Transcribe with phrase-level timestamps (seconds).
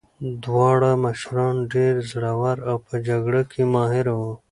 [0.43, 4.33] دواړه مشران ډېر زړور او په جګړه کې ماهر وو.